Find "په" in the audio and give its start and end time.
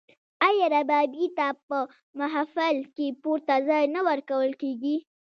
1.67-1.77